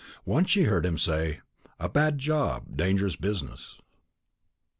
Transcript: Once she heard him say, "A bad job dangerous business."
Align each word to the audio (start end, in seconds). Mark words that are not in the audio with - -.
Once 0.25 0.49
she 0.49 0.63
heard 0.63 0.83
him 0.83 0.97
say, 0.97 1.41
"A 1.79 1.87
bad 1.87 2.17
job 2.17 2.75
dangerous 2.75 3.15
business." 3.15 3.77